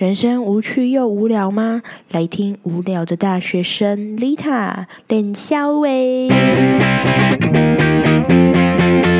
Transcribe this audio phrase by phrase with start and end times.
[0.00, 1.82] 人生无趣又无聊吗？
[2.10, 6.30] 来听无聊的大学生 Lita 练肖薇。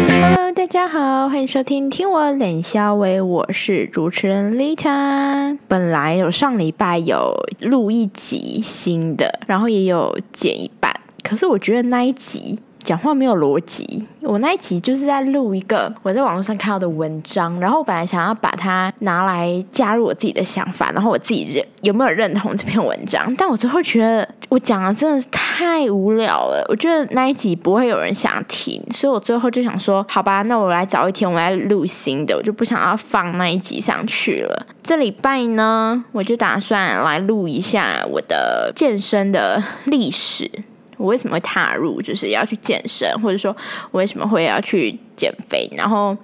[0.08, 5.58] Hello，大家好，欢迎收听听我脸肖薇，我是主持人 Lita。
[5.69, 12.59] 本来有上礼拜有录一集新的，然后也有剪一半，可是我觉得那一集。
[12.83, 14.07] 讲话没有逻辑。
[14.23, 23.35] 我那一集就是在录一个我在网络上看到的文章，然后我本来想要把它拿来加入我自己的想法，然后我自己认有没有认同这篇文章。
[23.37, 34.66] 但我最后觉得我讲的真的是太无聊了，我觉得那一集不会有人想听，所以我最后就想说，好吧，那我来找一天我来录新的，我就不想要放那一集上去了。
[34.83, 40.51] 这礼拜呢，我就打算来录一下我的健身的历史。
[41.00, 43.56] 我为什么会踏入，就是要去健身，或者说
[43.90, 46.14] 我为什么会要去减肥，然后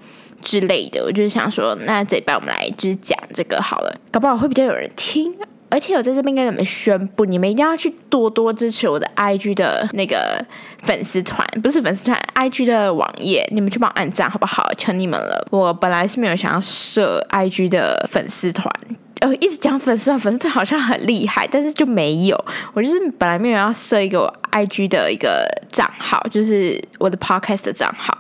[0.43, 5.35] 之类的，我就是想说，那这一半我们来就是讲这个好了，搞不好会比较有人听。
[5.69, 10.41] 而且我在这边跟你们宣布，你们一定要去多多支持我的 IG 的那个
[10.79, 14.71] 粉丝团，不是粉丝团，IG 的网页，你们去帮我按赞好不好？
[14.79, 15.45] 求你们了。
[15.51, 18.73] 我本来是没有想要设 IG 的粉丝团。
[19.21, 22.45] 呃，一直讲粉丝团，粉丝团好像很厉害，但是就没有。
[22.75, 28.17] 我就是本来没有要设一个我 IG 的一个账号，就是我的 Podcast 的账号。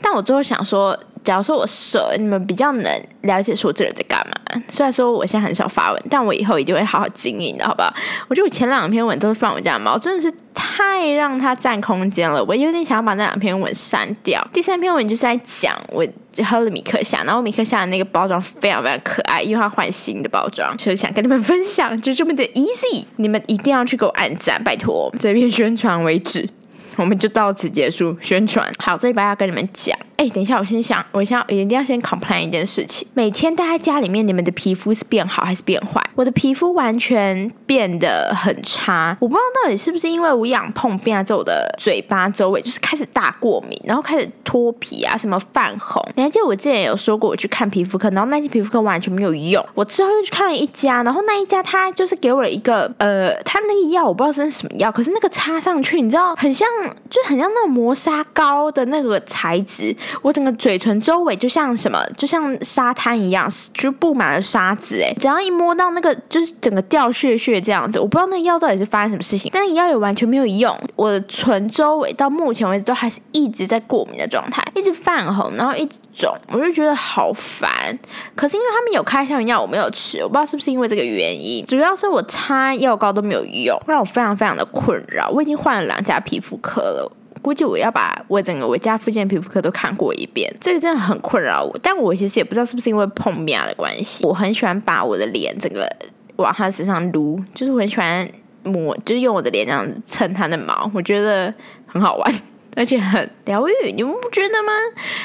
[0.00, 4.60] 但我最后想说，假如说我设，你们比较能了解说这人在干嘛。
[4.68, 7.92] 虽然说我现在很少发文，但我以后一定会好好经营的，好不好？
[8.28, 12.44] 我觉得我前两篇文都是放我家猫，真的是太让它占空间了。
[12.44, 14.46] 我有点想要把那两篇文删掉。
[14.52, 16.06] 第三篇文就是在讲我。
[16.42, 26.48] 喝了米克夏，然后米克夏的那个包装非常非常可爱，因为它换新的包装，所以想跟你们分享，就这么的 easy，你们一定要去给我按赞，拜托，这边宣传为止。
[26.96, 28.70] 我们就到此结束宣传。
[28.78, 29.96] 好，这一把要跟你们讲。
[30.16, 33.06] 哎，等一下，我先想，我先一定要先 complain 一件事情。
[33.12, 36.00] 每天待在家里面，你们的皮肤是变好还是变坏？
[36.14, 39.16] 我的皮肤完全变得很差。
[39.18, 46.00] 我不知道到底是不是因为无氧碰变之后，我的嘴巴周围就是开始大过敏，然后开始脱皮啊，什么泛红。
[46.14, 49.64] 你还记得我之前有说过我去看皮肤科，然后那些皮肤科完全没有用。
[49.74, 56.68] 我之后又去看了一家，然后那一家他就是给我了一个呃，他那个药我不知道是什么药，可是那个擦上去，你知道很像。
[57.10, 65.00] 就很像那种磨砂膏的那个材质，我整个嘴唇周围就像什么，就像沙滩一样，就布满了沙子。
[65.02, 67.98] 哎，只要一摸到那个，就是整个掉屑屑这样子。
[67.98, 70.76] 我不知道那药到底是发生什么事情，但是药也完全没有用。
[70.96, 77.98] 我的唇周围到目前为止都还是一直在过敏的状态，一直泛红，然后一直肿，我就觉得好烦。
[78.34, 81.64] 可是因为他们有开消炎药，我没有吃，我不知道是不是因为这个原因。
[81.66, 85.28] 主要是我擦药膏都没有用，让我非常非常的困扰。
[85.30, 87.12] 我已经换了两家皮肤科了。
[87.40, 91.76] 估计我要把我整个我家附近的皮肤科都看过一遍，这个真的很困扰我。
[91.82, 95.90] 但我其实也不知道是不是因为碰面的关系，我很喜欢把我的脸整个
[96.36, 98.30] 往他身上撸，就是我很喜欢
[98.62, 101.52] 摸，就是用我的脸这样子蹭他的毛，我觉得
[101.84, 102.32] 很好玩，
[102.76, 103.92] 而且很疗愈。
[103.92, 104.72] 你们不觉得吗？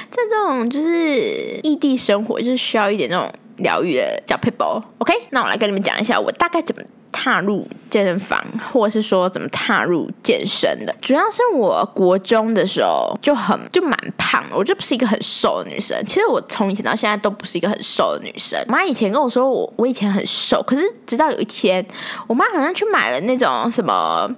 [0.10, 4.82] 在这种就是异地生活，就是需要一点那种疗愈的小 people。
[5.00, 6.82] OK，那我来跟你们讲一下，我大概怎么。
[7.10, 8.40] 踏入健身房，
[8.72, 15.98] 或者是说怎么踏入健身的，主要是我国中的时候就很就蛮胖，我就不是一个很瘦的女生。
[16.06, 18.64] 其实我从以前到现在都不是一个很瘦的女生。
[18.68, 21.84] 妈以前跟我说我我以前很瘦，可是直到有一天，
[22.28, 24.30] 我妈好像去买了那种什么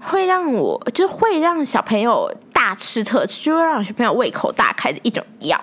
[0.00, 5.62] 会让我就会让小朋友大吃特吃，就会让小朋友胃口大开的一种药。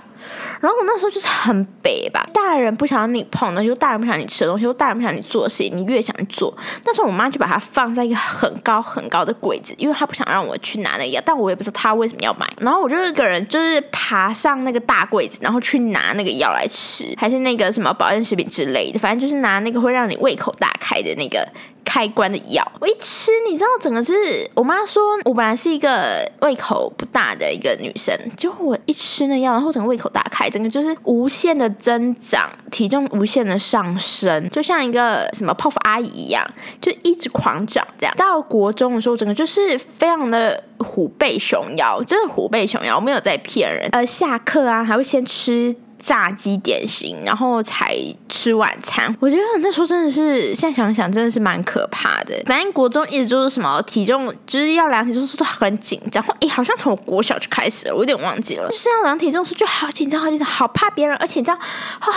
[0.60, 6.56] 然后我那时候就是很北吧，大人不想让你碰东西，大人不想你吃的东西，大人不想你做的事情，你越想做。
[6.86, 12.48] 那时候我妈就把它放在一个很高很高的柜子，因为她不想让我去拿那个药，但我也不知道她为什么要买。
[12.60, 21.48] 然后我就一个人就是爬上那个大柜子，然后去拿那个药来吃，还是那个什么保健食品之类的，反正就是拿那个会让你胃口大开的那个。
[21.84, 36.46] 开关的药，我一吃，你知道，整个就是我妈说，我本来是一个胃口不大的一个女生，结果我一吃那药，然后整个胃口大开，整个就是无限的增长，体重无限的上升，就像一个什么泡芙阿姨一样，
[36.80, 37.86] 就一直狂长。
[38.00, 43.90] 这样到国中的时候，整个就是非常的虎背熊腰，真的虎背熊腰，我没有在骗人。
[43.92, 45.76] 呃，下课啊，还会先吃。
[46.02, 47.96] 炸鸡点心，然后才
[48.28, 49.16] 吃晚餐。
[49.20, 52.36] 我觉得那时候真的是，现在想想真的是蛮可怕的。
[52.48, 56.22] 反正国中一直就是什么体重，就是要量体重时都很紧张。
[56.40, 58.68] 诶，好像从国小就开始了，我有点忘记了。
[58.70, 61.16] 就是要量体重时就好紧张，好紧张，好怕别人。
[61.18, 62.08] 而且你知道，啊，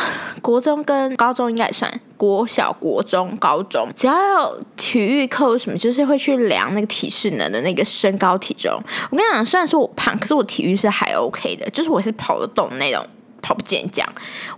[0.40, 8.72] 国中跟高中应该也算国小、国中、高中，只要有体育课什么，就是会去量那个体适能的那个身高体重。
[9.10, 13.04] 我跟你讲，虽然说我胖，可是我体育是还 OK 的，就是我是跑得动那种。
[13.44, 14.08] 跑不健将，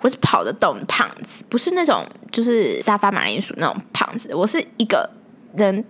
[0.00, 5.10] 我是跑得动胖子，不是那种就是沙发马铃薯那种胖子，我是一个
[5.56, 5.84] 人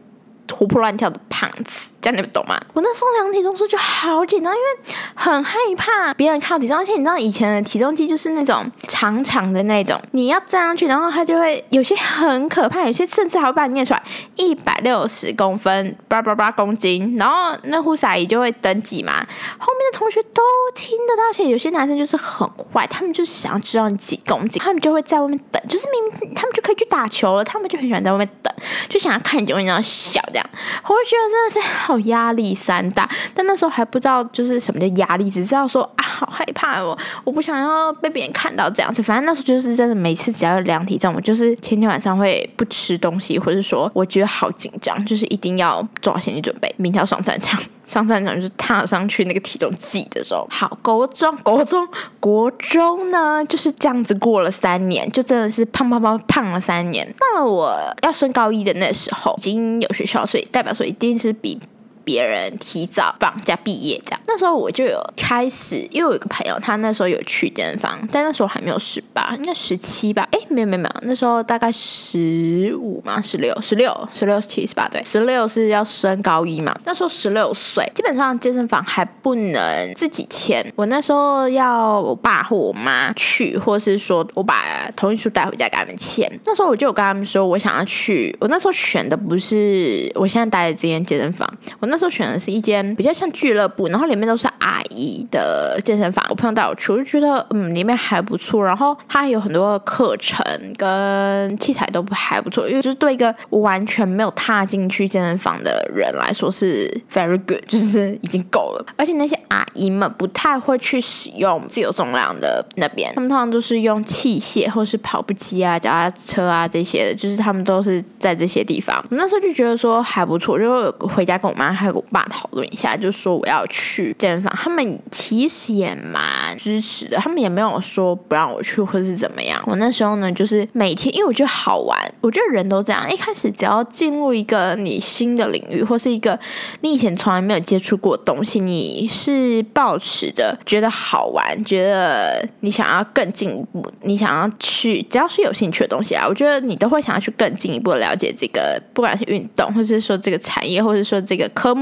[0.50, 1.92] 活泼乱跳的胖子。
[2.06, 2.56] 这样你们懂吗？
[2.72, 14.00] 我那时候量体重时就好紧张，因为很害怕别人看体重，而且你知道以前的体重机就是那种长长的那种，你要站上去，然后它就会有些很可怕，有些甚至还会把你念出来
[14.36, 19.14] 一百六十公分，八八八公斤，然后那护士阿姨就会登记嘛，
[19.58, 20.40] 后面的同学都
[20.76, 28.54] 听得到，而且有些男生就是很坏，他们就想要知道你几公斤，他们就会在外面等，就是明明他们就可以去打球了，他们就很喜欢在外面等，
[28.88, 30.46] 就想要看你有没有小这样，
[30.84, 31.95] 我会觉得真的是好。
[32.00, 39.02] 压力山大，但那时候还不知道就是什么叫压力，只知道说啊好害怕哦，我不想要被别人看到这样子。
[39.02, 47.60] 反正那时候就是真的，每次只要量体重，我就是前天晚上会不吃东西，或者说我觉得好紧张，就是一定要做好心理准备，明天要上战场。
[47.86, 50.44] 上战场就是踏上去那个体重计的时候。
[50.50, 51.86] 好，国中、国中、
[52.18, 57.06] 国中呢就是这样子过了三年，就真的是胖胖胖胖了三年。
[57.16, 61.60] 到了我要升高一的那时候，已经有学校，所以代表说一定是比。
[62.06, 70.24] 别人提早放假毕业这样，那时候我就有开始，因为我有个朋友，他那时候有去健身房，但那时候还没有十八，应该十七吧？
[70.30, 76.72] 哎，没有没有没有，那时候大概十五嘛，十六、十六、十六、七、十八，对，十六是要升高一嘛。
[76.84, 84.64] 那时候十六岁，基本上健身房还不能自己签，我那时候要我爸或我妈去，或是说我把
[84.94, 86.30] 同意书带回家给他们签。
[86.44, 91.95] 那时候我就有跟他们说，我想要去，我那时候选的不是我现在待的这间健身房，我那。
[91.96, 96.22] 那时候选的是一间比较像俱乐部，然后里面都是阿姨的健身房。
[96.28, 98.62] 我朋友带我去，我就觉得嗯，里面还不错。
[98.62, 100.44] 然后它有很多课程
[100.76, 108.84] 跟器材都还不错，因为就是对一个完全没有踏进去健身房的人来说是 very good，就是已经够了。
[108.96, 119.02] 而且那些阿姨们不太会去使用自由重量的那边，他们通常都是用器械或是跑步机啊、脚踏车啊这些的，就是他们都是在这些地方。
[119.12, 121.85] 那时候就觉得说还不错，就回家跟我妈。
[121.92, 129.62] 跟我爸讨论一下，就说我要去健身房，他们其实也蛮支持的，他们也没有说不让我去或是怎么样。
[129.66, 136.38] 我那时候呢，就是每天，因为我觉得好玩，我觉得人都这样，一开始只要进入一个你新的领域，或是一个
[136.80, 151.75] 你以前从来没有接触过的东西，你是保持着觉得好玩，觉得你想要更进一步，你想要去，只要是有兴趣的东西啊，我觉得你都会想要去更进一步的了解这个，不管是运动，或是说这个产业，或者说这个科。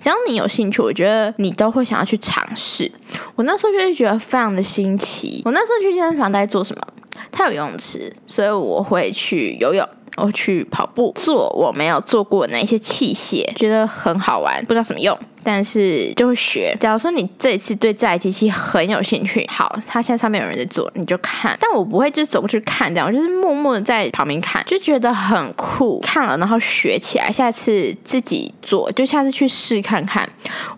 [0.00, 2.90] 只要你有兴趣，我觉得你都会想要去尝试。
[3.34, 5.42] 我那时候就是觉得非常的新奇。
[5.44, 6.82] 我那时候去健身房在做什么？
[7.30, 9.86] 它有游泳池，所以我会去游泳。
[10.16, 15.18] 我去跑步，做我没有做过那些器械，觉得很好玩，不知道怎么用。
[15.44, 16.76] 但是就会学。
[16.80, 21.56] 假如说你这一次对这台机器很有兴趣，好，它现在上面有人在做，你就看。
[21.60, 26.00] 但我不会就走过去看，这样我就是默默的在旁边看，就觉得很酷。
[26.00, 30.28] 看了然后学起来，下次自己做，就下次去试看看。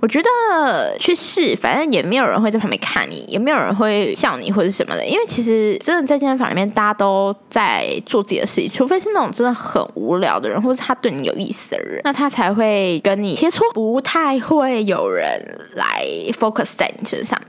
[0.00, 5.06] 我觉得去试，反正也没有人会在旁边看你，也没有人会笑你或者什么的。
[5.06, 14.55] 因为其实真的在健身房里面，大家都在做自己的事情，除非是那种真的很无聊的人，或者他对你有意思的人，那他才会跟你切磋，不太会。
[14.58, 15.40] 会有人
[15.74, 17.40] 来 focus 在你身上。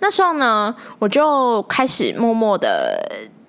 [0.00, 3.00] 那时候呢，我就开始默默的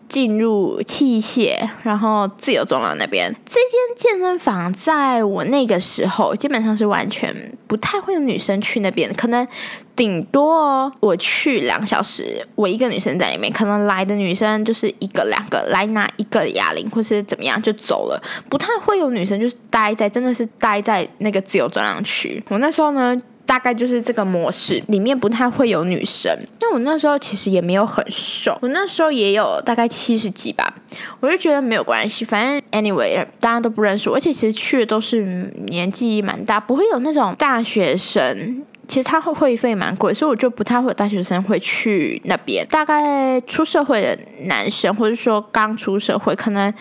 [0.08, 3.34] 进入器械，然后自由重量那边。
[3.46, 7.36] 这间健身房在我那个时候，基本上是完全
[7.68, 9.48] 不太会有女生去那边，可能
[9.96, 22.44] 顶多我去两小时，我一个女生在里面，可能来的女生就是一个两个来拿一个哑铃，或是怎么样就走了，不太会有女生就是待在，真的是待在那个自由重量区。
[22.50, 23.22] 我那时候呢。
[23.46, 26.32] 大概就是这个模式，里面不太会有女生。
[26.62, 30.74] 那我那时候其实也没有很瘦，我那时候也有大概七十几吧。
[31.20, 38.64] 我就觉得没有关系，反正 anyway 大家都不认识我，而且其实去的都是年纪蛮大，不会有那种大学生。
[38.86, 42.68] 其实他会会费蛮贵，所以我就不太会有大学生会去那边。
[42.68, 46.72] 大概出社会的男生，或者说刚出社会，可能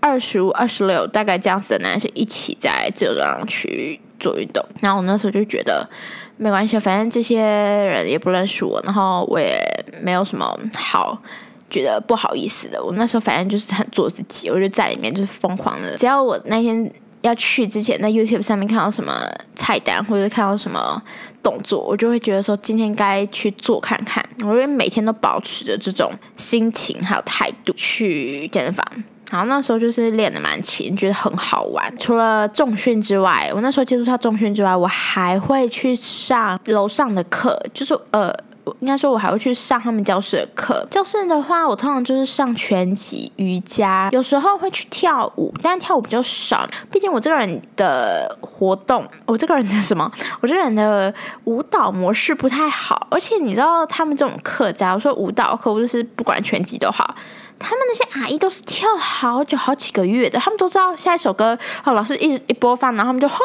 [0.00, 4.00] 二十五、二十六，大概这样子的男生一起在自由走廊区。
[4.18, 5.88] 做运动，然后我那时候就觉得
[6.36, 9.60] 没关系，反正这些人也不认识我，然后我也
[10.02, 11.20] 没有什么好
[11.70, 12.82] 觉得不好意思的。
[12.82, 15.96] 我那时候反正就是很做自己，我就在里面就是疯狂的。
[15.96, 16.90] 只要我那天
[17.22, 21.02] 要去之前，在 YouTube 上面看到什么菜单或者看到什么
[21.42, 24.24] 动作，我就会觉得说今天该去做看看。
[24.42, 28.84] 我会每天都保持着这种心情还有态度去健身房。
[29.30, 31.92] 然后那时候就是练的蛮勤，觉得很好玩。
[31.98, 38.32] 除了重训之外，我那时候接触到重训之外，我还会去上楼上的课，就是呃。
[38.80, 40.86] 应该说我还会去上他们教室的课。
[40.90, 46.68] 教室的话，我通常就是上拳击、瑜伽，有时候会去跳舞，但跳舞比较少。
[46.90, 51.12] 毕竟我这个人的活动，我这个人的什么， 我这个人的
[51.44, 53.06] 舞蹈模式不太好。
[53.10, 57.14] 而且你知道，他们这种课，假如说舞蹈课，或者是不管拳击都好。
[57.58, 63.38] 他们那些阿姨都是跳好久好几个月的，他们都知道下一首歌，哦，老师一一播放，然后他们就哗，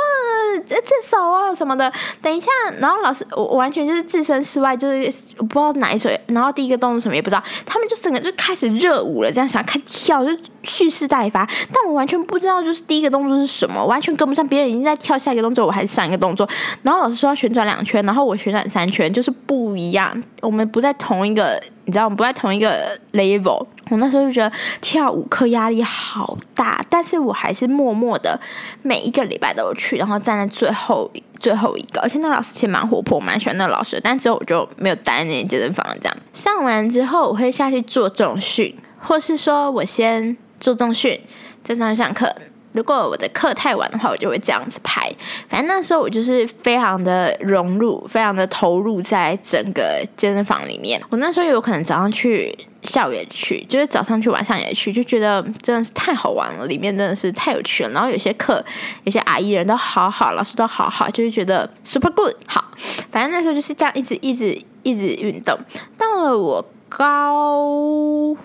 [0.68, 1.92] 这这首啊什么的，
[2.22, 10.32] 等一下，然后老师我完全就是置身事外，就是我不知道哪一首，然后第一个动作什么也不知道，他们就整个就开始热舞了，这样想看跳就
[10.64, 16.48] 蓄势待发，但我完全不知道就是第一个动作是什么，完全跟不上别人已经在跳下一个动作，我还是上一个动作，
[16.84, 21.62] 然后老师说要旋转两圈，然后我旋转三圈，就是不一样，我们不在同一个。
[21.86, 28.40] 你知道我们不在同一个 level，我那时候就觉得跳舞课压力好大，但是我还是默默的
[28.82, 35.96] 每一个礼拜都去，然后站在最后最后一个，而且那老师其实蛮活泼，蛮喜欢那老师，但之后我就没有待在那健身房了。
[36.02, 41.20] 这样上完之后，我会下去做重训，或是说我先做重训，
[41.64, 42.34] 再上去上课。
[42.72, 45.14] 如果我的课太晚的话，我就会这样子排。
[45.48, 51.00] 反正那时候我就是非常的融入，非常的投入在整个健身房里面。
[51.10, 57.90] 我那时候有可能早上去，下午也去，就是早上去，晚上也去，就觉得真的是太好玩了，里面真的是太有趣了。
[57.92, 58.64] 然后有些课，
[59.04, 62.34] 有些阿姨人都好好，老师都好好，就是觉得 super good。
[62.46, 62.64] 好，
[63.12, 65.58] 反正那时候就是这样，一直一直一直运动。
[65.98, 68.36] 到了我高，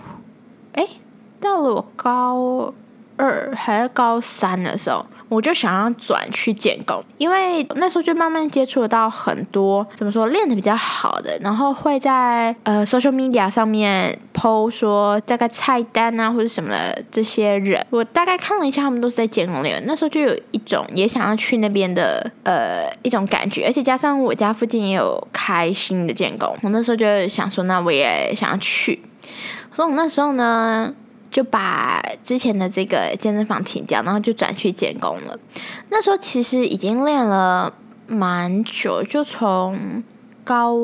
[0.73, 0.87] 哎，
[1.39, 2.73] 到了我高。
[3.21, 28.99] 二还是高三的时候，我就想要转去建工，因为那时候就慢慢接触到很多怎么说练的比较好的，然后会在呃 social media 上面 PO 说大概菜单啊或者什么的这些人，我大概看了一下，他们都是在建工练，那时候就有一种也想要去那边的呃一种感觉，而且加上我家附近也有开新的建工，我那时候就想说，那我也想要去，
[29.73, 30.91] 所以我那时候呢。
[31.31, 35.39] 就把之前的这个健身房停掉，然后就转去建工了。
[35.89, 37.71] 那时候其实已经练了
[38.07, 40.03] 蛮久，就从
[40.43, 40.75] 高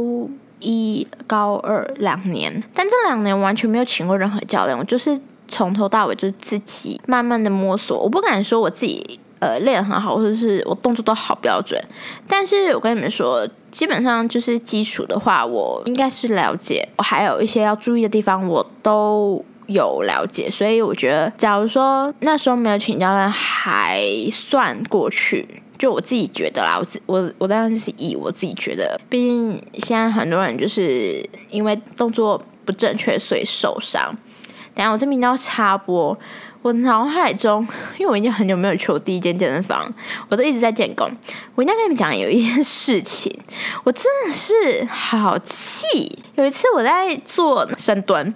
[0.59, 7.99] 一、高二两年，但这两年完全没有请过任何教练，我就是从头到尾就自己慢慢的摸索。
[7.99, 11.83] 我不敢说我自己呃练很好，或者是我动作都好标准，
[12.27, 16.87] 但是我跟你们说，基本上就是基础的话，我应该是了解。
[16.97, 19.43] 我还有一些要注意的地方，我都。
[19.67, 25.61] 有了解，所以我觉得，假如说那时候没有请教练，还算过去。
[25.77, 34.15] 就我自己觉得啦，我自我我当然是以我自己觉得，毕竟现在很多人就是因为动作不正确，所以受伤。
[34.73, 36.17] 等下我这边要插播。
[36.65, 37.61] 我脑海中，
[37.99, 39.87] 因为我已经很久没有去我第一间健身房，
[40.29, 41.07] 我都一直在建工。
[41.53, 43.31] 我应该跟你们讲有一件事情，
[43.83, 46.17] 我真的是好气。
[46.33, 48.33] 有一次我在做深蹲，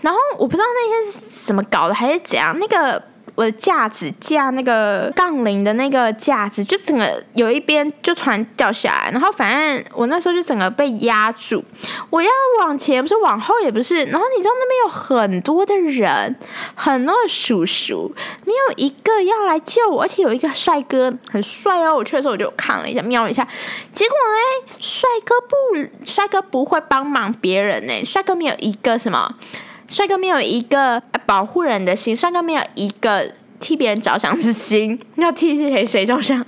[0.00, 3.00] 然后我不知道那天是怎么搞的，还是怎样，那个。
[3.38, 11.64] 我的架子架那个杠铃的那个架子，就整个有一边就突然掉下来，然后反正我那时候就整个被压住，
[12.10, 12.28] 我要
[12.58, 16.34] 往前不是往后也不是，然后你知道那边有很多的人，
[16.74, 18.12] 很多的叔叔，
[18.44, 23.46] 没有一个要来救我，而且有一个帅哥很帅哦，我去的时候我就看了一下，瞄了一下，
[23.94, 29.36] 结果嘞，帅哥不，帅哥不会帮忙别人呢，帅哥没有一个什么。
[29.88, 36.44] 帅哥没有一个保护人的心，帅哥没有一个替别人着想之心， 要替谁谁着想？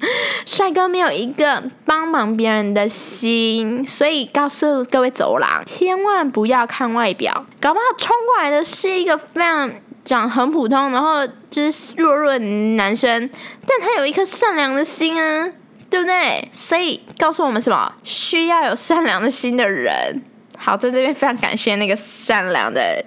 [0.46, 9.70] 帅哥没有一个帮忙别人的心，所以告诉各位走廊，千万不要看外表，搞不好冲过来的是一个非常
[10.04, 13.28] 长很普通，然后就是弱弱的男生，
[13.66, 15.50] 但他有一颗善良的心啊，
[15.88, 16.48] 对不对？
[16.52, 17.92] 所以告诉我们什么？
[18.04, 20.22] 需要有善良的心的人。
[20.62, 23.02] 好，在这边非常感谢那个善良的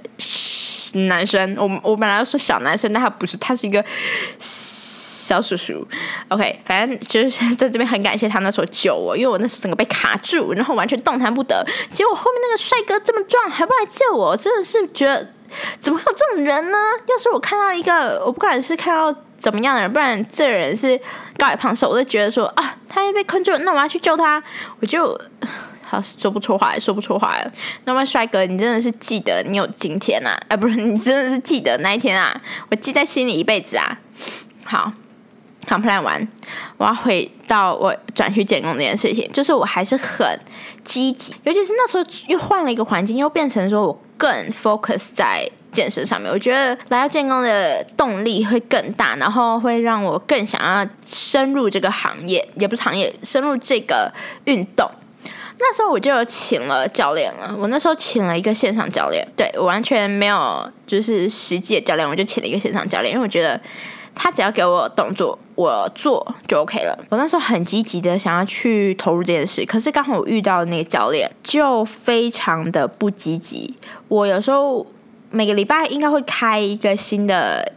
[1.07, 1.55] 男生。
[1.55, 3.85] 我我本来要说小男生，但他不是，他是一个
[4.39, 5.87] 小叔叔。
[6.29, 11.63] OK，反正就是在这边很感谢他那时候救我，因为我那时候整个被卡住，然后完全动弹不得。
[11.93, 15.31] 结果后面那个帅哥这么壮，还不来救我，真的是觉得
[15.79, 16.77] 怎么会有这种人呢？
[17.07, 20.99] 要是我看到一个，我不管是看到怎么样的人，不然这人是
[21.37, 24.41] 高矮胖瘦，我都觉得说啊，他又被困住了，那我要去救他，
[24.79, 25.15] 我就。
[26.01, 27.51] 说不出话来，说不出话了。
[27.85, 30.37] 那么，帅哥，你真的是记得你有今天呐？
[30.47, 32.39] 哎，不是，你真的是记得那一天啊？
[32.69, 33.99] 我记在心里一辈子啊。
[34.63, 34.91] 好
[35.67, 36.27] ，complain 完，
[36.77, 40.27] 我要回到我转去建工这件事情，就是我还是很
[40.83, 46.31] 积极，尤其是那时候又换了一个环境，又变成说我更 focus 在健身上面。
[46.31, 54.11] 我觉得来到建工的动力会更大，然后会让我更想要深入这个行业，也不是行业，深入这个
[54.45, 54.89] 运动。
[55.59, 63.59] 那时候我就请了教练了，我那时候请了一个线上教练，对我完全没有就是实际的教练，我就请了一个线上教练，因为我觉得
[64.13, 66.97] 他只要给我动作，我做就 OK 了。
[67.09, 73.75] 我那时候很积极的想要去投入这件事，可是刚好我遇到那个教练就非常的不积极。
[74.07, 74.85] 我有时候
[75.29, 77.71] 每个礼拜应该会开一个新的。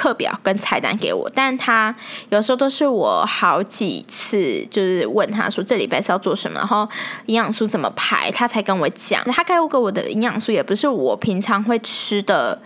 [0.00, 1.94] 课表跟菜单给我，但他
[2.30, 6.88] 有时候都是我好几次就是问他说这礼拜是要做什么，然后
[7.26, 9.22] 营养素怎么排，他才跟我讲。
[9.24, 12.58] 他开给我的营养素也不是我平常会吃的，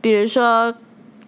[0.00, 0.72] 比如说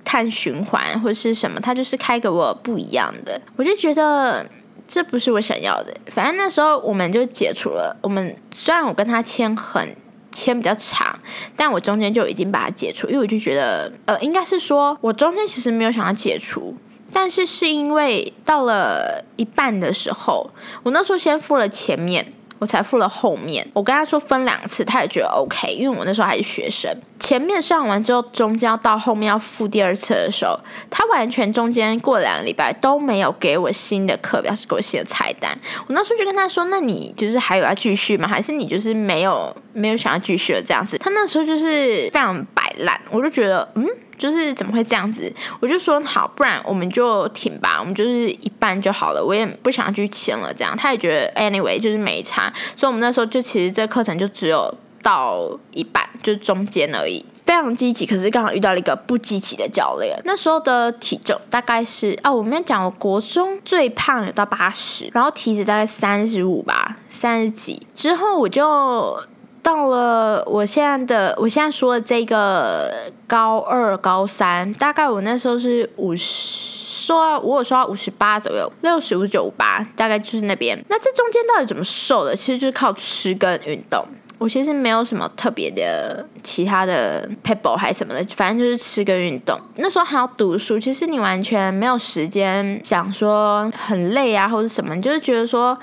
[0.04, 3.40] 碳循环或是什么，他就是开给我不一样的。
[3.56, 4.48] 我就觉得
[4.86, 5.92] 这不是我想要的。
[6.06, 7.96] 反正那时候我们就解除了。
[8.00, 9.96] 我们虽然我跟他签很。
[10.30, 11.18] 签比较长，
[11.56, 16.76] 但我中间就已经把它解除，因为我就觉得，呃，应该是说我中间其实没有想要解除，
[17.12, 20.50] 但是是因为到了一半的时候，
[20.82, 22.32] 我那时候先付了前面。
[22.58, 26.90] 我才付了后面，我跟他说分两次，他也觉得 OK，因为我那时候还是学生。
[27.20, 35.50] 前面上完之后，中间要到后面要付第二次的时候，他完全中间过两个礼拜都没有给我新的课表，是给我新的菜单。
[35.86, 38.28] 我那时候就跟他说：“那你就是还有要继续吗？
[38.28, 42.44] 还是你就是没有没有想要继续了这样子？”他那时候就是非常
[42.78, 43.86] 烂，我就觉得嗯。
[44.18, 45.32] 就是怎么会这样子？
[45.60, 49.24] 我就说好，不然我们就停吧，我们就是一半就好了。
[49.24, 57.24] 我也不想去签了，这样他也觉得 anyway 就是没差，所以我们那时候就其实这课程就只有到一半，就中间而已。
[57.44, 60.20] 非常积极，可是刚好遇到了一个不积极的教练。
[60.24, 67.86] 那时候的体重大概是哦，我们讲我国中最胖有到八十，然后体脂大概三十五吧，三十几。
[67.94, 69.16] 之后我就。
[69.68, 72.90] 到了我现在的，我现在说的这个
[73.26, 80.82] 高二、高三，大概我那时候是五十，说我有说五十八左右，六十五九八，大概就是那边。
[80.88, 82.34] 那这中间到底怎么瘦的？
[82.34, 84.02] 其实就是靠吃跟运动。
[84.38, 89.60] 我其实没有什么特别的其他的 people 还是什么的，反正就是吃跟运动。
[89.76, 95.78] 那时候还要读书，其实你完全没有时间想说很累啊，或者什么，你就是觉得说。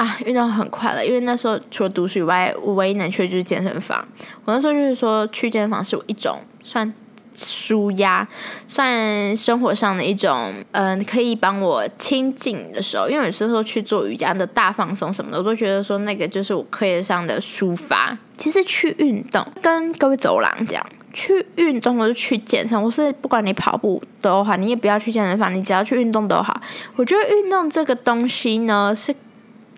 [0.00, 4.02] 啊，运动很快乐，因为那时候除了读书以外，我唯一能去的就是健身房。
[4.46, 6.90] 我那时候就是说，去健身房是我一种算
[7.34, 8.26] 舒压，
[8.66, 13.10] 算生活上的一种，嗯，可以帮我清静的时候。
[13.10, 18.16] 因为有时候去做瑜伽的大放松什么的，我都觉得说那个就是我课业上的抒发。
[18.38, 20.82] 其实去运动，跟各位走廊讲，
[21.12, 26.58] 去运动或者去健身，我是不管你跑步都好，你也不要去健身房，你只要去运动都好。
[26.96, 29.14] 我觉得运动这个东西呢是。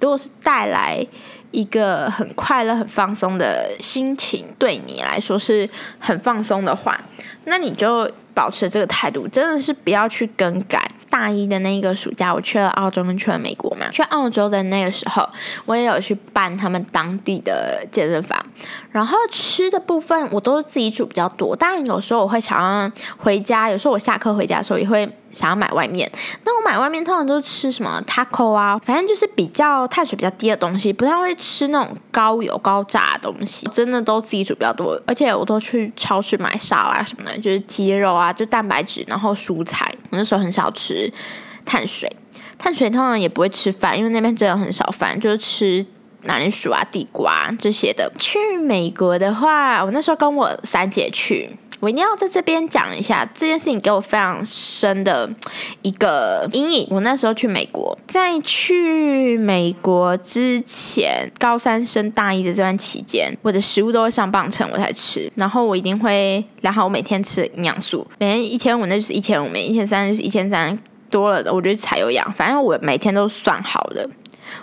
[0.03, 1.07] 如果是带来
[1.53, 5.69] 一个很快乐、很放松的心情，对你来说是
[6.01, 7.01] 很放松的话，
[7.45, 10.91] 那你就保持这个态度，真的是不要去更改。
[11.09, 13.87] 大一的那个暑假，我去了澳洲跟去了美国嘛。
[13.91, 15.29] 去澳洲的那个时候，
[15.67, 18.43] 我也有去办他们当地的健身房。
[18.91, 21.55] 然后吃的部分，我都是自己煮比较多。
[21.55, 26.09] 当然，有时候我会想要回家，有时候我下课回家的时候也会想要买外面。
[26.45, 33.67] 那我买外面通常都是吃什么 taco 啊，反正就是比较碳水比较低的东西，不太会吃那种高油高炸的东西。
[33.73, 39.93] 真的都自己煮比较多，而且我都去超市买沙拉什么的，就是鸡肉啊，就蛋白质，然后蔬菜。
[40.11, 41.13] 我那时候很少吃。
[41.65, 42.11] 碳水，
[42.59, 45.87] 碳水通常也不会吃饭，因为那边真的很少饭，就是吃
[46.25, 48.11] 马铃薯啊、地瓜这些的。
[48.19, 55.29] 去美国的话，我那时候跟我三姐去，我一定要在这边讲一下这件事情，给我非常深的
[55.83, 56.87] 一个阴影。
[56.89, 65.29] 我那时候去美国，在去美国之前，高三升大一的这段期间，我的食物都会上磅秤，我才吃。
[65.35, 70.79] 然后我一定会量好我每天吃的营养素，每天一千五那就是一千五，每一千三就是一千三。
[71.11, 72.33] 多了的，我觉得才有氧。
[72.33, 74.09] 反正我每天都算好的。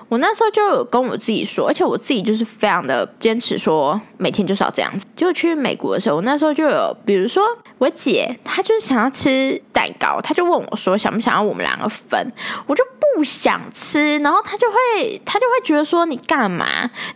[0.07, 5.05] 我那时候就有跟我自己说，而且我自己就是非常的坚持，说每天就是要这样子。
[5.15, 7.43] 就去美国的时候，我那时候就有，比如说
[7.77, 12.31] 我姐，她就是想要吃蛋糕，她就问我说，想不想要我们两个分？
[12.65, 12.83] 我就
[13.15, 16.65] 不想吃，然后她就会，她就会觉得说，你干嘛？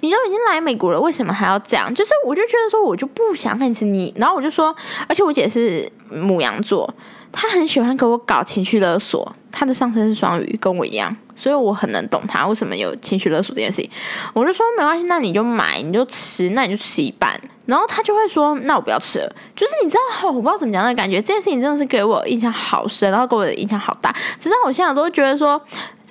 [0.02, 1.94] 你都已经来美国了，为什么还要这样？
[1.94, 4.14] 就是我就觉得说，我就不想跟你吃你。
[4.18, 4.76] 然后我就说，
[5.08, 6.94] 而且我姐是母羊座。
[7.32, 13.90] 她很喜欢给我搞情绪勒索，她的上身是双鱼，跟我一样，所以我很能懂他为什么有情绪勒索这件事情。
[14.34, 17.40] 我就说没关系，那你就买，你就吃，那你就吃一半。
[17.66, 19.36] 然后他就会说，那我不要吃了。
[19.56, 24.14] 就是你知道，我不知道怎么讲的感觉，这件事情真的是给我印象好深，然后给我的印象好大。
[24.40, 25.60] 直到我现在都觉得说，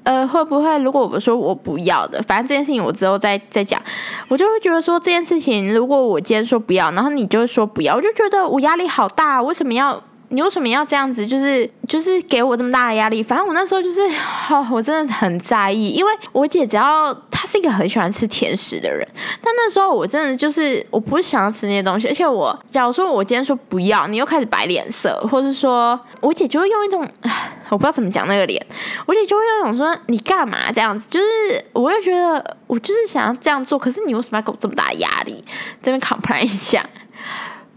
[0.03, 3.81] 呃，会不会如果我说我不要的，反正这件事情我之后再再讲，
[4.29, 10.03] 我就会觉得说这件事情，如果我今天说不要，然后你就说不要，我就觉得我压力好大，为什么要？
[10.33, 11.25] 你为什么要这样子？
[11.25, 13.23] 就是就是给我这么大的压力。
[13.23, 14.01] 反正我那时候就是，
[14.73, 17.43] 我真的很在意，因为我姐只要她。
[17.53, 19.07] 是一个很喜欢吃甜食的人。
[19.43, 27.07] 但那时候我真的就是我不是想要吃那些东西，而且我假如说我今天说不要，你又开始摆脸色，或者说我姐就会用一种
[27.69, 28.65] 我不知道怎么讲那个脸，
[29.05, 31.27] 我姐就会用一种说你干嘛这样子，就是
[31.75, 35.45] 我会觉得我就是想要这样做，可是你为什么要给我这么大压力？
[35.83, 36.89] 这边 complain 一下。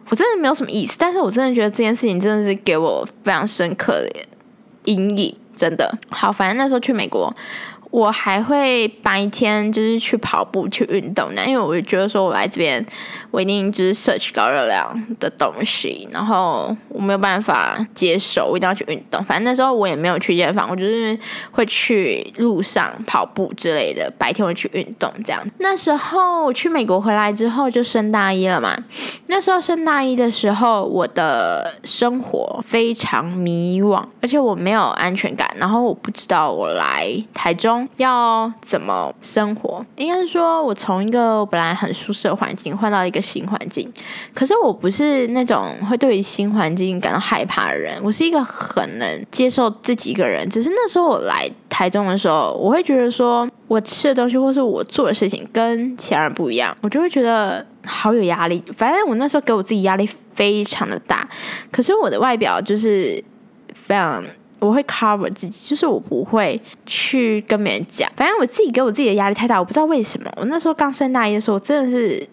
[0.10, 4.10] 我真的没有什么意思，但是我真的觉得这件事情真的是给我非常深刻的
[4.86, 5.92] 阴影，真的。
[6.10, 7.34] 好，反正那时候去美国。
[7.96, 12.86] 我还会白天就是去跑步去运动的，因为我觉得说我来这边，
[13.32, 19.24] 我一定就是摄取高热量的东西，然后我没有办法接受，我一定要去运动。
[19.24, 21.18] 反正那时候我也没有去健身房，我就是
[21.52, 25.42] 会去路上跑步之类的，白天会去运动这样。
[25.60, 28.78] 那时候去美国回来之后就升大一了嘛，
[29.28, 37.85] 那时候升大一的时候，我的生活非常迷惘，而且我没有安全感，然后我不知道我来台中。
[37.98, 39.86] 要怎么生活？
[39.98, 43.92] 应该是说，我从一个本来很舒适的环境换到一个新环境。
[44.34, 50.50] 可是我不是那种会对于新环境感到害怕的人，我是一个很能接受自己一个人。
[50.50, 58.64] 只是那时候我来台中的时候，我会觉得说我吃的东西或是我做的事情跟其他人不一样，我就会觉得好有压力。
[58.78, 61.28] 反正我那时候给我自己压力非常的大。
[61.72, 63.24] 可是我的外表就是
[63.74, 64.24] 非常。
[64.60, 68.12] 我会 cover 自己，就是我不会去跟别人讲。
[68.16, 70.32] 反正我自己给我自己的压力太大，我不知道为什么。
[70.38, 72.28] 我那时候刚升大一的时候，我真的是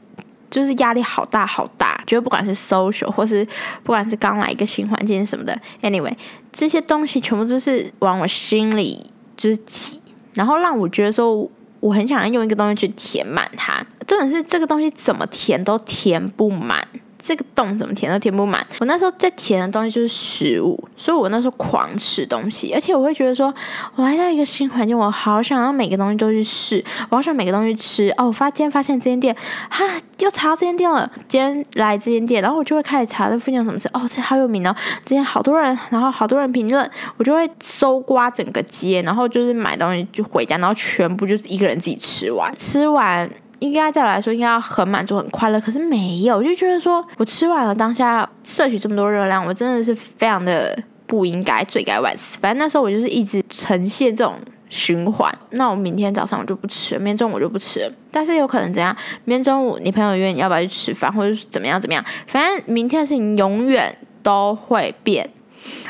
[0.51, 2.03] 就是压力好大好大。
[2.07, 3.47] 觉得不管是 social 或是
[3.83, 6.13] 不管是刚来一个新环境什么的，anyway，
[6.53, 9.05] 这些东西全部都是往我心里
[9.37, 10.01] 就是挤，
[10.35, 11.49] 然后让我觉得说
[11.81, 13.85] 我很想要用一个东西去填满它。
[14.07, 16.87] 重点是这个东西怎么填都填不满。
[17.23, 18.67] 这个洞怎么填都填不满。
[18.81, 23.55] 我那时候在填的东西就是食物，所以我那时候狂吃东西，而且我会觉得说，
[23.95, 28.13] 我来到一个新环境，我好想要每个东西都去试，我好想每个东西吃。
[28.17, 29.35] 哦，我发今天发现这间店，
[29.71, 29.85] 哈，
[30.19, 31.11] 又查到这间店了。
[31.29, 33.89] 今天来这间店，然后我就会开始查这附近有什么吃。
[33.93, 43.31] 哦，这好有名哦，之前好多人，然后好多人评论，我就会搜刮整个街，然后就是买东西就回家，然后全部就是一个人自己吃完，吃完。
[43.62, 52.38] 应该在我来说应该要很满足很快乐，可是没有，我就觉得说我吃完了当下摄取这么多热量，我真的是非常的不应该，罪该万死。
[52.40, 54.35] 反正那时候我就是一直呈现这种
[54.68, 55.33] 循环。
[55.51, 57.88] 那我明天早上我就不吃，明天中午我就不吃。
[58.11, 58.94] 但是有可能怎样？
[59.25, 62.05] 明天中午你朋友约你要不要去吃饭，或者是怎么样怎么样？
[62.27, 65.29] 反正明天的事情永远都会变。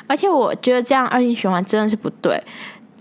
[0.07, 2.39] 而且我觉得这样恶性循环真的是不对。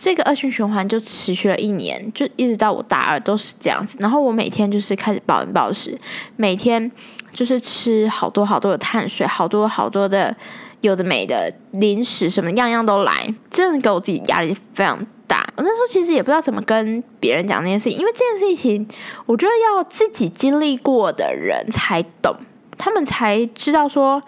[0.02, 4.00] 这个恶性循环就持续了一年，就一直到我大二都是这样子。
[4.00, 5.96] 然后我每天就是开始暴饮暴食，
[6.38, 6.92] 每天
[7.32, 10.36] 就是吃好多好多的碳水，好多好多的
[10.82, 15.48] 有的没的零食，什么样样都来，真的给我自己压力非常大。
[15.56, 18.88] 我那时候其实也不知道怎么跟别人讲那件事情，因为这件事情
[19.28, 22.36] 我觉得要自己经历过的人才懂，
[22.76, 24.24] 他们才知道说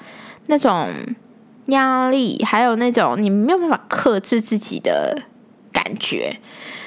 [0.45, 0.93] 那种
[1.65, 5.23] 压力，还有那种你没有办法克制自己的。
[5.73, 6.37] 感觉，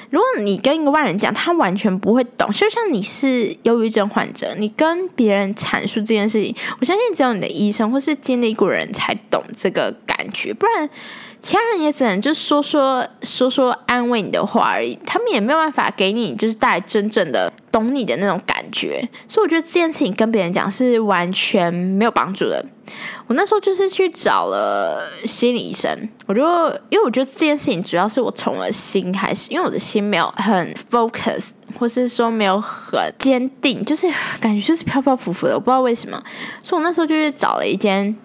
[0.09, 2.49] 如果你跟一个外人讲，他完全不会懂。
[2.51, 10.89] 就像你是忧郁症患者，你跟别人阐述这件事情，我相信只有你的医生或是经历过人才懂这个感觉，不然
[11.39, 19.07] 其他人也只能就说说说说安慰你的话而已，他们也没有办法给你就是带来真正的懂你的那种感觉。
[19.27, 22.65] 所以我觉得这件事情跟别人讲是完全没有帮助的。
[23.27, 26.41] 我那时候就是去找了心理医生，我就
[26.89, 34.07] 因为我觉得这件事情主要是我从了心开始，因为我的心没有很 focus，或是说没有很坚定，就是
[34.39, 36.21] 感觉就是飘飘浮浮的，我不知道为什么。
[36.63, 38.15] 所以我那时候就是找了一间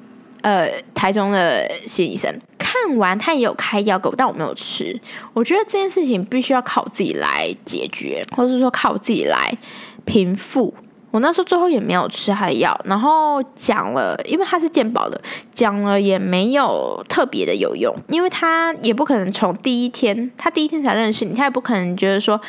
[0.42, 5.00] 呃台中的心理医生，看完他也有开药给我，但我没有吃。
[5.32, 9.56] 我觉得这件事情必须要靠自己来解决，或者说靠自己来
[10.04, 10.74] 平复。
[11.10, 15.20] 我那时候最后也没有吃他的药，然后讲了，因为他是健保的，
[15.52, 22.40] 讲了也没有特别的有用，因为他也不可能从第一天，他第一天才认识你，他也不可能觉得说，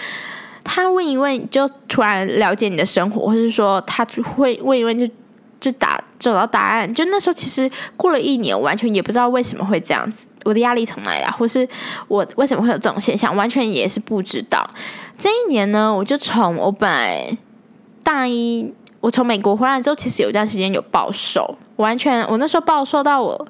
[0.63, 5.05] 他问一问就突然了解你的生活，或是说他会问一问就
[5.59, 11.67] 就打找到答案，就那时候其实过了一年，完全也不知道为什么会这样子，我的压力从哪来，或是
[12.07, 14.69] 我为什么会有这种现象，完全也是不知道。
[15.17, 17.37] 这一年呢，我就从我本来。
[18.05, 23.47] 大一，我从美国回来之后，其实有一段时间有暴瘦，完全我那时候暴瘦到我，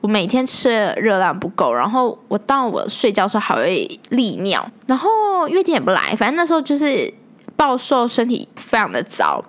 [0.00, 7.12] 我每天吃的热量不够，然后我到我睡觉时候还会利尿，然后月经也不来，反正那时候就是
[7.56, 9.44] 暴瘦，身体非常的糟，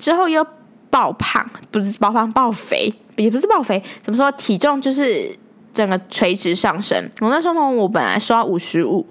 [0.00, 0.44] 之后又
[0.92, 5.34] 爆胖，不是爆胖爆肥，也不是爆肥，怎么说体重就是
[5.74, 7.10] 整个垂直上升。
[7.20, 9.04] 我那时候我本来说五十五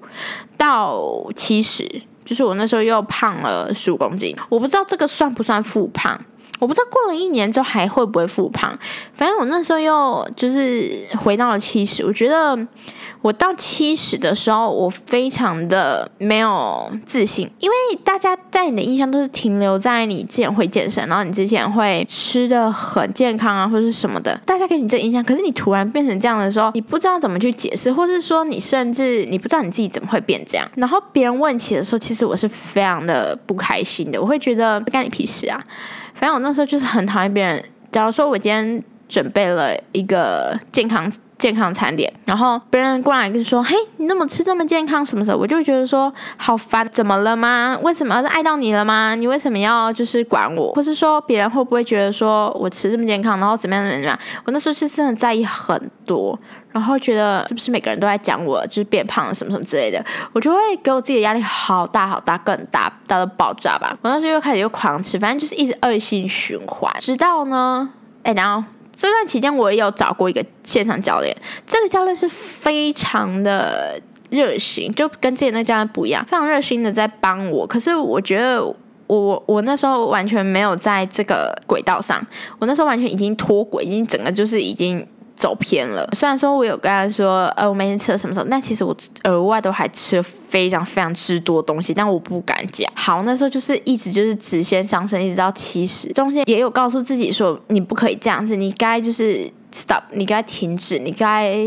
[0.56, 1.02] 到
[1.36, 2.04] 七十。
[2.24, 6.18] 就是我那时候又胖了十五公斤，我不知道这个算不算复胖。
[6.62, 8.72] 我不知道过了一年之后还会不会复胖，
[9.16, 12.06] 反正我那时候又就是回到了七十。
[12.06, 12.56] 我觉得
[13.24, 25.24] 我到七十的时候，我非常的没有自信，因为大家在你的印象都是停留在你之前会健身，然后你之前会吃的很健康啊，或者是什么的，大家给你这印象。
[25.24, 30.70] 可是你突然变成这样的时候，你不知道怎么去解释，或是说你甚至你不知道你自己怎么会变这样。
[30.76, 35.60] 然后别人问起的时候，其实我是非常的不开心的，我会觉得不干你屁事啊！
[36.14, 37.64] 反正我那时候就是很讨厌别人。
[37.92, 45.06] 假如说我今天准备了一个健康健康餐点，然后别人过来跟说：“嘿，你怎么吃这么健康？
[45.06, 47.78] 什么时候？”我就觉得说好烦，怎么了吗？
[47.82, 49.16] 为什么是爱到你了吗？
[49.16, 50.72] 你为什么要就是管我？
[50.74, 54.18] 或是说别人会不会觉得说我吃这么健康，然后怎么样怎么样？
[54.46, 56.40] 我那时候是真的在意很多。
[56.72, 63.98] 然后觉得是不是每个人都在讲我就是变胖了什么什么之类的，我就会给我自己的压力好大好大，更大大的爆炸吧。
[64.02, 66.90] 我那时候又开始又狂吃，反正就是一直恶性循环。
[67.02, 67.90] 直到呢，
[68.24, 71.36] 哎，然后这段期间我也有找过一个线上教练，
[71.68, 77.68] 这个教练是非常的热心，就跟之前那教练不一样，非常热心的在帮我。
[77.68, 78.64] 可是我觉得
[79.08, 82.26] 我我那时候完全没有在这个轨道上，
[82.60, 85.06] 我那时候完全已经脱轨，已经整个就是已经。
[85.42, 86.08] 走偏了。
[86.14, 92.88] 虽然说我有跟他说，呃，我每天吃了什么时候，但其实我额外都还吃了非常非常之多东西，但我不敢讲。
[92.96, 101.58] 好，那时候就是一直就是直线上升，一直到七十，中间也有告诉自己说，你不可以这样子，你该就是 stop，你该停止，你该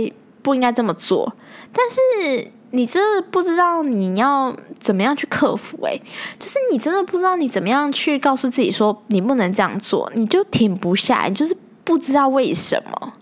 [0.40, 1.34] 不应该这么做。
[1.72, 6.00] 但是你真的不知道你要怎么样去克服，诶，
[6.38, 13.14] 就是你真的不知道你怎么样去告诉自己说你不能这样做，你就停不下来，就是不知道为什么。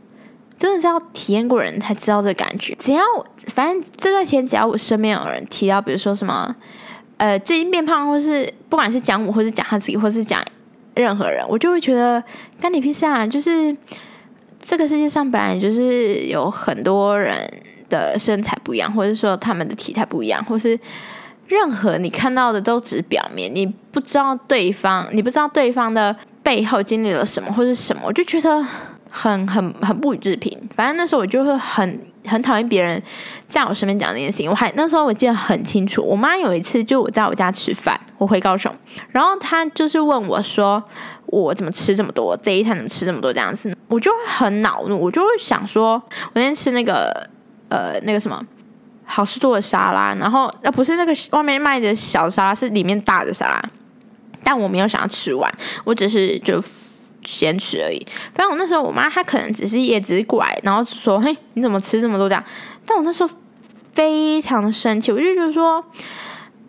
[0.63, 2.73] 真的是要体验过人才知道这感觉。
[2.79, 3.03] 只要
[3.49, 6.55] 反正这段时间，只要我身边有人提到，比如说什么，
[7.17, 10.41] 呃，最近变胖，或是不管是讲我，或是讲他自己，或是讲
[10.95, 12.23] 任何人，我就会觉得
[12.61, 13.27] 干你屁事啊！
[13.27, 13.77] 就是
[14.61, 17.37] 这个世界上本来就是有很多人
[17.91, 20.79] 的身材不一样，或者说他们的体态不一样，或是
[21.49, 28.65] 任何你看到的都只是表面，你不知道对方，你不知道对方的背后经历了什么，或是什么，我就觉得。
[29.15, 33.01] 很很很不予置评，反正那时候我就会很很讨厌别人
[33.47, 34.49] 在我身边讲这件事情。
[34.49, 38.75] 我还那时候我记得很清楚，我妈有一次就我在我家吃饭，我回高雄，
[39.11, 40.83] 然后她就是问我说
[41.27, 47.29] 我怎么吃这么多，这一餐怎么吃这么多这样子，我就很恼怒，我就会想说，我那天吃那个
[47.69, 48.43] 呃那个什么
[49.05, 53.63] 好吃多的沙拉，然后呃不是那个外面卖的小沙拉，是里面大的沙拉，
[54.43, 55.53] 但我没有想要吃完，
[55.85, 56.65] 我只是就。
[57.25, 57.99] 先吃而已。
[58.35, 62.45] 反正我那时候，我妈她可能只是也只是过来，然后说：“嘿，你怎么吃这么多这样？”
[62.87, 63.31] 但我那时候
[63.93, 65.85] 非常的生气，我就觉得说，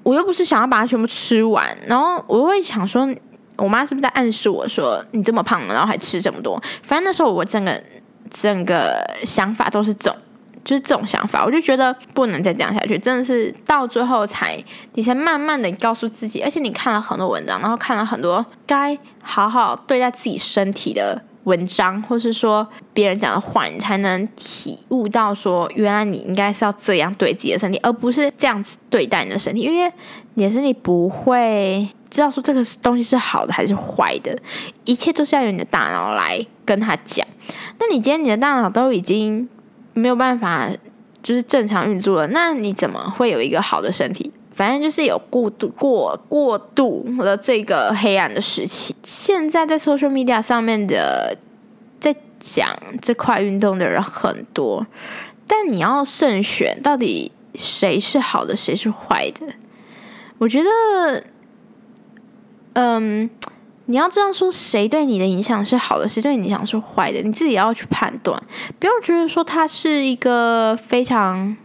[0.04, 3.08] 我又不是想要把它全部吃完，然后我会想说，
[3.56, 6.62] 我妈是不是在暗示我说，你这么胖了，然后还吃这么多？
[6.82, 7.84] 反正那时候我整个
[8.30, 10.18] 整个想法都是这种。
[10.63, 14.58] 就是这种想法，我就觉得不能再这样下去，真的是到最后才
[14.93, 29.91] 你才慢慢的告诉自己，而且你看了很多文章，然后看了很多该好好对待自己身体的文章，或是说别人讲的话，你才能体悟到说，原来你应该是要这样对自己的身体，而不是这样子对待你的身体，因为
[30.36, 34.34] 你的身体不会知道说这个东西是好的还是坏的，
[34.86, 37.28] 一切都是要由你的大脑来跟他讲。
[37.80, 39.49] 那你今天你的大脑都已经。
[39.94, 40.70] 没有办法，
[41.22, 42.28] 就是正常运作了。
[42.28, 44.32] 那你怎么会有一个好的身体？
[44.52, 48.96] 反正就是有过度过过度了这个黑暗的时期。
[49.04, 51.36] 现在在 social media 上面的
[52.00, 52.70] 在讲
[53.02, 54.86] 这块运动的人很多，
[55.48, 59.48] 但你要慎选，到底谁是好的，谁是坏的？
[60.38, 61.24] 我觉得，
[62.74, 63.30] 嗯。
[63.86, 68.41] 你要这样说，谁对你的影响是好的，谁对你影响是坏的，你自己要去判断。
[68.80, 71.56] 不要觉得说他是一个非常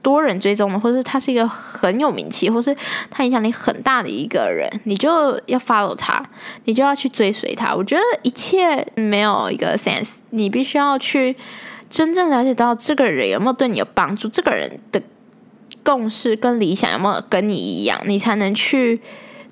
[0.00, 2.74] 多人追踪的，或者是他是一个很有名气，或是
[3.10, 6.24] 他影响力很大的一个人，你就要 follow 他，
[6.64, 7.74] 你就要去追随他。
[7.74, 11.36] 我觉得一切没有一个 sense，你必须要去
[11.90, 15.02] 真正了解到这个人有没有对你有帮助，这个人的
[15.82, 19.02] 共识跟理想有没有跟你一样，你才能去。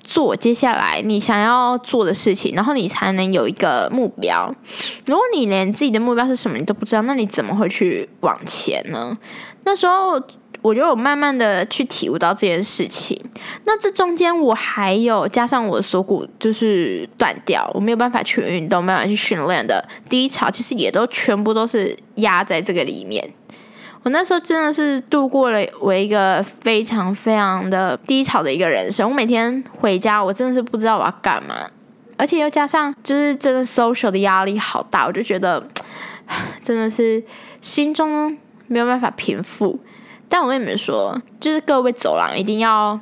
[0.05, 4.53] 做接下来你想要做的事情，然后你才能有一个目标。
[5.05, 9.17] 如果你连自己的目标是什么你都不知道，那你怎么会去往前呢？
[9.63, 10.21] 那时候
[10.61, 13.19] 我觉得我慢慢的去体悟到这件事情。
[13.65, 23.27] 那这中间我还有加上我的锁骨就是断掉，我没有办法去运动，没有办法去训练的低潮，其实也都全部都是压在这个里面。
[24.05, 29.09] 我那时候真的是度过了我一个非常非常的低潮的一个人生。
[29.09, 31.55] 我每天回家，我真的是不知道我要干嘛，
[32.15, 35.67] 而且又加上就是真的 social 的压力好大，我就觉得
[36.63, 37.23] 真的是
[37.61, 38.37] 心中
[38.67, 39.79] 没有办法平复。
[40.29, 42.99] 但我跟你们说，就是各位走廊一定要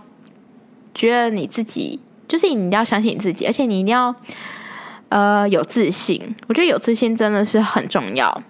[0.95, 4.15] 觉得你自己，就是你一定要相信你自己，而且你一定要
[5.09, 6.33] 呃有自信。
[6.47, 8.41] 我觉得有自信真的是很重要。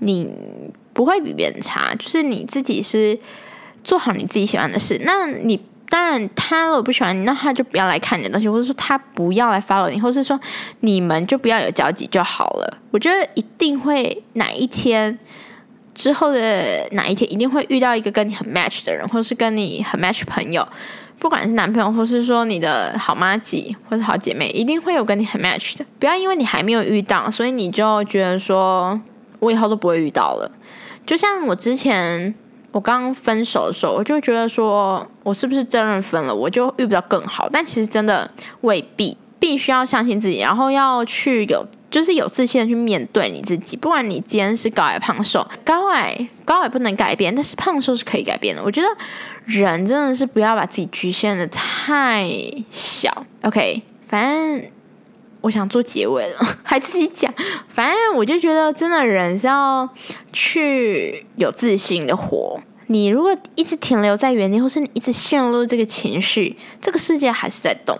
[0.00, 0.30] 你。
[0.92, 3.18] 不会比别人差，就是你自己是
[3.84, 5.00] 做好你自己喜欢的事。
[5.04, 10.40] 那你当然，他如果不喜欢你，那他就不要来看你的东西，或者说他不要来 follow 你，或是说
[10.80, 12.78] 你们就不要有交集就好了。
[12.90, 15.18] 我觉得一定会哪一天
[15.94, 20.66] 之后的哪一天，一定会遇到一个跟你很 match 的人，或是跟你很 match 朋友，
[21.18, 25.84] 不管是男朋友，或是说你的好妈姐或者好姐妹，一定会有跟你很 match 的。
[25.98, 28.98] 不要因为你还没有遇到，所以你就觉得说
[29.40, 30.50] 我以后都不会遇到了。
[31.06, 32.34] 就像我之前
[32.70, 37.48] 我刚分手的时候，我就觉得说我是不是真的分了，我就遇不到更好。
[37.50, 38.30] 但其实真的
[38.62, 43.76] 未必，必须要相信自己，然后要去有就是有自信的去面对你自己。
[43.76, 48.62] 不管你今天是高矮胖瘦，高矮高矮不能改变，但是胖瘦是可以改变的。
[48.62, 48.88] 我觉得
[49.44, 52.30] 人真的是不要把自己局限的太
[52.70, 53.26] 小。
[53.42, 54.64] OK，反正。
[55.42, 57.32] 我想做结尾了， 还自己讲。
[57.68, 59.86] 反正我就觉得，真的人是要
[60.32, 62.58] 去有自信的活。
[62.86, 67.98] 你如果一直停留在原地，或是你一直陷入这个情绪，这个世界还是在动。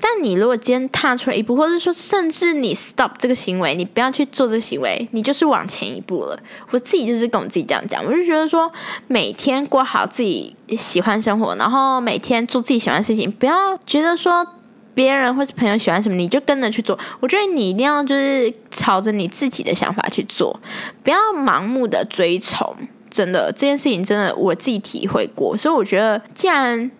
[0.00, 6.38] 但你如果今天踏出了一步，或者说甚至你 stop 这个行为，你不要去做这个行为，你就是往前一步了。
[6.70, 8.70] 我自己就是跟我自己这样讲，我就觉得说，
[9.08, 14.46] 每天过好自己喜欢生活，然后每天做自己喜欢的事情，不要觉得说。
[14.94, 16.98] 别人或是朋友喜欢什么，你就跟着去做。
[17.20, 20.58] 我觉得你一定要就是朝着你自己的想法去做，
[21.02, 22.74] 不要盲目的追从。
[23.10, 26.90] 真的，这件事情真的我自己体会过，所以我觉得，既然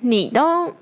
[0.00, 0.72] 你都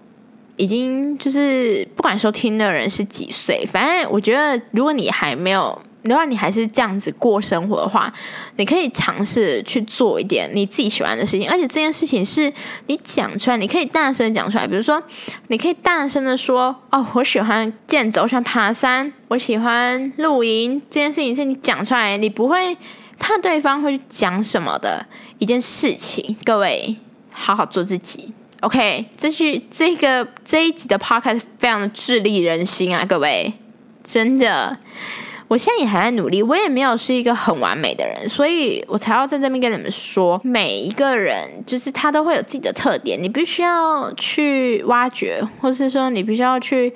[0.57, 5.81] 已经就是不管说听的人是几岁，反正我觉得，如果你还没有。
[6.03, 8.13] 如果你还是这样子过生活的话，
[8.57, 12.51] 你可以尝试去做一点你自己喜欢的事情，而且这件事情是
[12.87, 14.67] 你讲出来，你可以大声讲出来。
[14.67, 15.03] 比如说，
[15.49, 22.77] 你可以大声的说：“哦，我喜欢健走，我喜欢爬山，我喜欢露营。”这件事情是你讲出来，你不会
[23.19, 25.05] 怕对方会讲什么的
[25.39, 26.37] 一件事情。
[26.45, 26.97] 各位，
[27.31, 29.05] 好好做自己，OK？
[29.19, 33.53] 这是这个这一集的 podcast 非常的智力人心啊，各位，
[34.03, 34.79] 真的。
[35.51, 46.95] 我现在也还在努力，我也没有是一个很完美的人，所以我才要在这边跟你们说，每一个人就是他都会有自己的特点，你必须要去挖掘，或是说你必须要去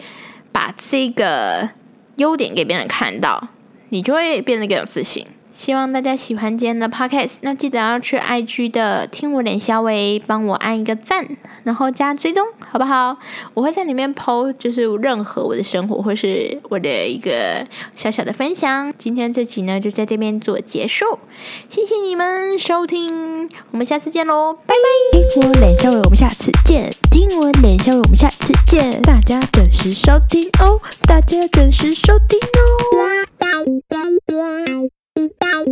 [0.52, 1.68] 把这个
[2.14, 3.48] 优点给别人看到，
[3.88, 5.26] 你就会变得更有自信。
[5.54, 11.24] 希望大家喜欢今天的 podcast，那记得要去 IG 的听我脸小薇帮我按一个赞，
[11.62, 13.16] 然后加追踪，好不好？
[13.54, 17.64] 我会在里面 PO，就是任何我的生活或是我的一个
[17.94, 18.92] 小小的分享。
[18.98, 21.20] 今天这集呢就在这边做结束，
[21.70, 25.18] 谢谢你们收听，我们下次见喽，拜拜！
[25.30, 26.90] 听我脸小薇，我们下次见。
[27.10, 29.00] 听我脸小薇，我们下次见。
[29.02, 33.24] 大家准时收听哦，大家准时收听哦。
[35.14, 35.64] Tập.